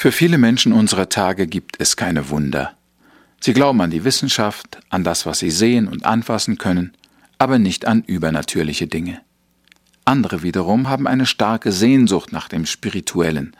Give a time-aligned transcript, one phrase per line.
[0.00, 2.76] Für viele Menschen unserer Tage gibt es keine Wunder.
[3.40, 6.92] Sie glauben an die Wissenschaft, an das, was sie sehen und anfassen können,
[7.38, 9.20] aber nicht an übernatürliche Dinge.
[10.04, 13.56] Andere wiederum haben eine starke Sehnsucht nach dem Spirituellen,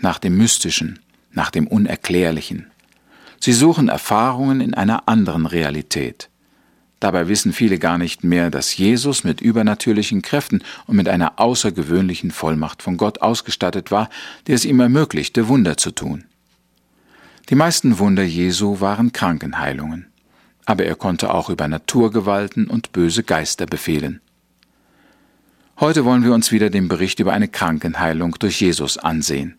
[0.00, 0.98] nach dem Mystischen,
[1.30, 2.66] nach dem Unerklärlichen.
[3.38, 6.30] Sie suchen Erfahrungen in einer anderen Realität.
[7.00, 12.30] Dabei wissen viele gar nicht mehr, dass Jesus mit übernatürlichen Kräften und mit einer außergewöhnlichen
[12.30, 14.08] Vollmacht von Gott ausgestattet war,
[14.46, 16.24] die es ihm ermöglichte, Wunder zu tun.
[17.50, 20.06] Die meisten Wunder Jesu waren Krankenheilungen,
[20.64, 24.20] aber er konnte auch über Naturgewalten und böse Geister befehlen.
[25.78, 29.56] Heute wollen wir uns wieder den Bericht über eine Krankenheilung durch Jesus ansehen.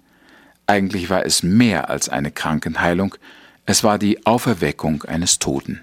[0.65, 3.15] Eigentlich war es mehr als eine Krankenheilung,
[3.67, 5.81] es war die Auferweckung eines Toten.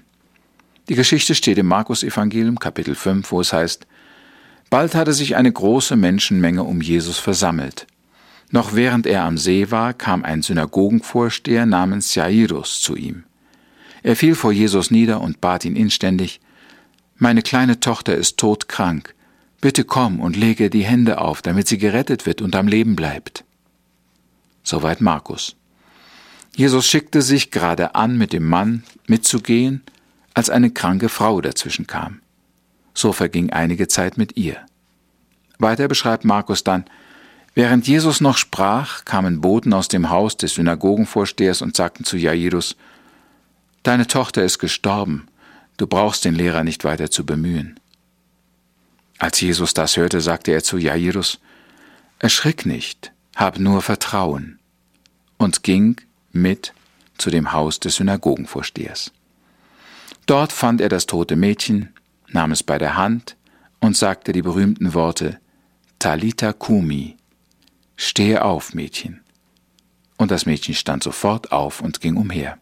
[0.87, 3.87] Die Geschichte steht im Markus Evangelium Kapitel 5, wo es heißt,
[4.69, 7.87] Bald hatte sich eine große Menschenmenge um Jesus versammelt.
[8.51, 13.23] Noch während er am See war, kam ein Synagogenvorsteher namens Jairus zu ihm.
[14.03, 16.39] Er fiel vor Jesus nieder und bat ihn inständig,
[17.17, 19.15] Meine kleine Tochter ist todkrank,
[19.61, 23.43] bitte komm und lege die Hände auf, damit sie gerettet wird und am Leben bleibt.
[24.61, 25.55] Soweit Markus.
[26.55, 29.81] Jesus schickte sich gerade an, mit dem Mann mitzugehen,
[30.35, 32.21] als eine kranke Frau dazwischen kam.
[32.93, 34.57] So verging einige Zeit mit ihr.
[35.57, 36.85] Weiter beschreibt Markus dann,
[37.55, 42.75] während Jesus noch sprach, kamen Boten aus dem Haus des Synagogenvorstehers und sagten zu Jairus,
[43.83, 45.27] Deine Tochter ist gestorben,
[45.77, 47.79] du brauchst den Lehrer nicht weiter zu bemühen.
[49.17, 51.39] Als Jesus das hörte, sagte er zu Jairus,
[52.19, 54.59] Erschrick nicht, hab nur Vertrauen,
[55.37, 55.97] und ging
[56.31, 56.73] mit
[57.17, 59.11] zu dem Haus des Synagogenvorstehers.
[60.25, 61.89] Dort fand er das tote Mädchen,
[62.27, 63.35] nahm es bei der Hand
[63.79, 65.39] und sagte die berühmten Worte
[65.99, 67.17] Talita Kumi,
[67.95, 69.21] stehe auf, Mädchen.
[70.17, 72.57] Und das Mädchen stand sofort auf und ging umher.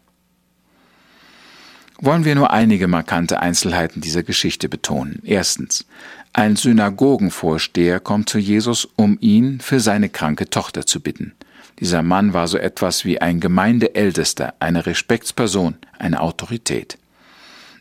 [1.98, 5.22] Wollen wir nur einige markante Einzelheiten dieser Geschichte betonen.
[5.24, 5.86] Erstens,
[6.32, 11.34] ein Synagogenvorsteher kommt zu Jesus, um ihn für seine kranke Tochter zu bitten.
[11.78, 16.98] Dieser Mann war so etwas wie ein Gemeindeältester, eine Respektsperson, eine Autorität.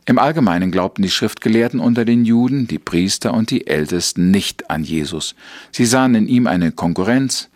[0.05, 4.83] Im Allgemeinen glaubten die Schriftgelehrten unter den Juden, die Priester und die Ältesten nicht an
[4.83, 5.35] Jesus.
[5.71, 7.49] Sie sahen in ihm eine Konkurrenz,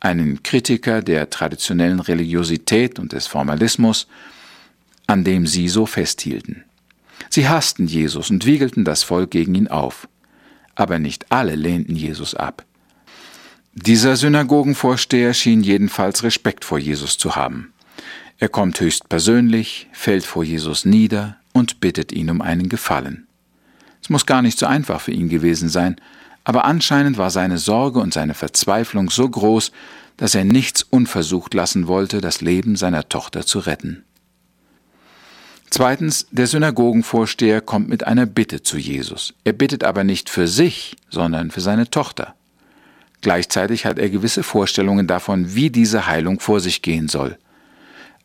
[0.00, 4.06] einen Kritiker der traditionellen Religiosität und des Formalismus,
[5.06, 6.64] an dem sie so festhielten.
[7.30, 10.06] Sie hassten Jesus und wiegelten das Volk gegen ihn auf.
[10.74, 12.64] Aber nicht alle lehnten Jesus ab.
[13.74, 17.72] Dieser Synagogenvorsteher schien jedenfalls Respekt vor Jesus zu haben.
[18.38, 23.26] Er kommt höchst persönlich, fällt vor Jesus nieder, und bittet ihn um einen Gefallen.
[24.02, 25.96] Es muss gar nicht so einfach für ihn gewesen sein,
[26.44, 29.72] aber anscheinend war seine Sorge und seine Verzweiflung so groß,
[30.18, 34.04] dass er nichts unversucht lassen wollte, das Leben seiner Tochter zu retten.
[35.70, 39.34] Zweitens, der Synagogenvorsteher kommt mit einer Bitte zu Jesus.
[39.42, 42.34] Er bittet aber nicht für sich, sondern für seine Tochter.
[43.22, 47.38] Gleichzeitig hat er gewisse Vorstellungen davon, wie diese Heilung vor sich gehen soll.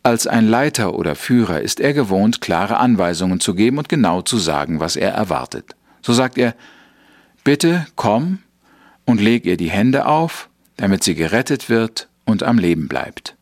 [0.01, 4.37] Als ein Leiter oder Führer ist er gewohnt, klare Anweisungen zu geben und genau zu
[4.37, 5.75] sagen, was er erwartet.
[6.01, 6.55] So sagt er,
[7.43, 8.39] bitte komm
[9.05, 13.35] und leg ihr die Hände auf, damit sie gerettet wird und am Leben bleibt.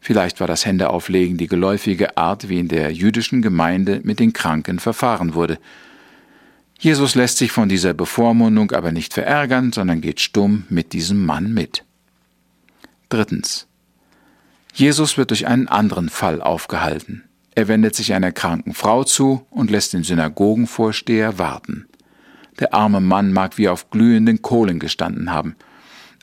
[0.00, 4.78] Vielleicht war das Händeauflegen die geläufige Art, wie in der jüdischen Gemeinde mit den Kranken
[4.78, 5.58] verfahren wurde.
[6.78, 11.52] Jesus lässt sich von dieser Bevormundung aber nicht verärgern, sondern geht stumm mit diesem Mann
[11.52, 11.84] mit.
[13.08, 13.67] Drittens.
[14.78, 17.24] Jesus wird durch einen anderen Fall aufgehalten.
[17.56, 21.88] Er wendet sich einer kranken Frau zu und lässt den Synagogenvorsteher warten.
[22.60, 25.56] Der arme Mann mag wie auf glühenden Kohlen gestanden haben,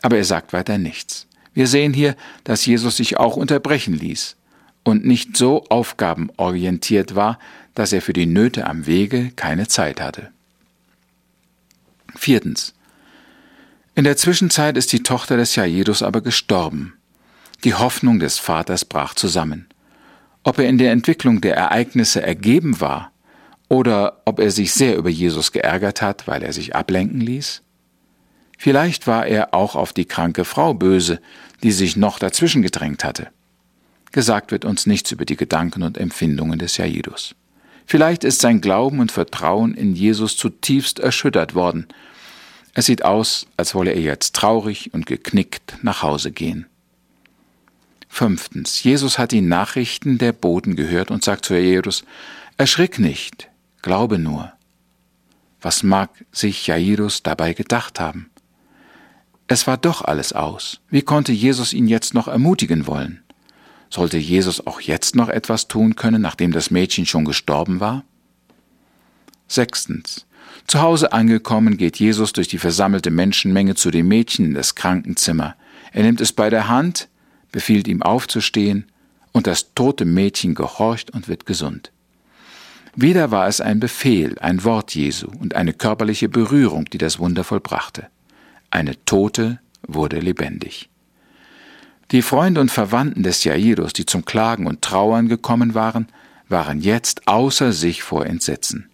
[0.02, 1.28] aber er sagt weiter nichts.
[1.54, 4.38] Wir sehen hier, dass Jesus sich auch unterbrechen ließ
[4.86, 7.40] und nicht so aufgabenorientiert war,
[7.74, 10.30] dass er für die Nöte am Wege keine Zeit hatte.
[12.16, 12.74] Viertens.
[13.96, 16.94] In der Zwischenzeit ist die Tochter des Jairus aber gestorben.
[17.64, 19.68] Die Hoffnung des Vaters brach zusammen.
[20.44, 23.12] Ob er in der Entwicklung der Ereignisse ergeben war
[23.70, 27.64] oder ob er sich sehr über Jesus geärgert hat, weil er sich ablenken ließ?
[28.58, 31.20] Vielleicht war er auch auf die kranke Frau böse,
[31.64, 33.30] die sich noch dazwischen gedrängt hatte.
[34.12, 37.36] Gesagt wird uns nichts über die Gedanken und Empfindungen des Jairus.
[37.86, 41.88] Vielleicht ist sein Glauben und Vertrauen in Jesus zutiefst erschüttert worden.
[42.74, 46.66] Es sieht aus, als wolle er jetzt traurig und geknickt nach Hause gehen.
[48.16, 48.82] Fünftens.
[48.82, 52.06] Jesus hat die Nachrichten der Boten gehört und sagt zu Jairus,
[52.56, 53.50] erschrick nicht,
[53.82, 54.54] glaube nur.
[55.60, 58.30] Was mag sich Jairus dabei gedacht haben?
[59.48, 60.80] Es war doch alles aus.
[60.90, 63.22] Wie konnte Jesus ihn jetzt noch ermutigen wollen?
[63.90, 68.06] Sollte Jesus auch jetzt noch etwas tun können, nachdem das Mädchen schon gestorben war?
[69.50, 70.26] Sechstens.
[70.68, 75.58] Zu Hause angekommen geht Jesus durch die versammelte Menschenmenge zu dem Mädchen in das Krankenzimmer.
[75.92, 77.10] Er nimmt es bei der Hand,
[77.56, 78.86] befiehlt ihm aufzustehen,
[79.32, 81.94] und das tote Mädchen gehorcht und wird gesund.
[82.98, 87.46] Wieder war es ein Befehl, ein Wort Jesu und eine körperliche Berührung, die das Wunder
[87.46, 88.08] vollbrachte.
[88.72, 90.90] Eine Tote wurde lebendig.
[92.12, 96.08] Die Freunde und Verwandten des Jairus, die zum Klagen und Trauern gekommen waren,
[96.50, 98.90] waren jetzt außer sich vor Entsetzen.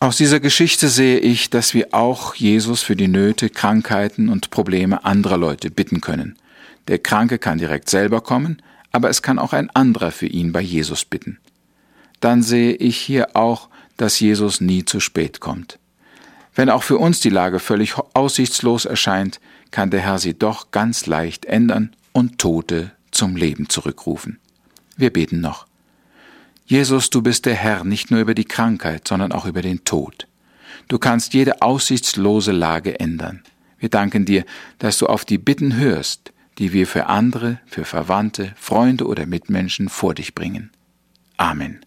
[0.00, 5.02] Aus dieser Geschichte sehe ich, dass wir auch Jesus für die Nöte, Krankheiten und Probleme
[5.06, 6.36] anderer Leute bitten können.
[6.88, 8.62] Der Kranke kann direkt selber kommen,
[8.92, 11.38] aber es kann auch ein anderer für ihn bei Jesus bitten.
[12.20, 15.78] Dann sehe ich hier auch, dass Jesus nie zu spät kommt.
[16.54, 19.40] Wenn auch für uns die Lage völlig aussichtslos erscheint,
[19.70, 24.38] kann der Herr sie doch ganz leicht ändern und Tote zum Leben zurückrufen.
[24.96, 25.66] Wir beten noch.
[26.66, 30.26] Jesus, du bist der Herr nicht nur über die Krankheit, sondern auch über den Tod.
[30.88, 33.42] Du kannst jede aussichtslose Lage ändern.
[33.78, 34.44] Wir danken dir,
[34.78, 39.88] dass du auf die Bitten hörst, die wir für andere, für Verwandte, Freunde oder Mitmenschen
[39.88, 40.70] vor dich bringen.
[41.38, 41.80] Amen.